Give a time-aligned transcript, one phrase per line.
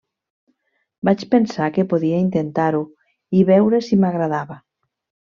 [1.09, 2.81] Vaig pensar que podia intentar-ho
[3.41, 4.59] i veure si m'agradava.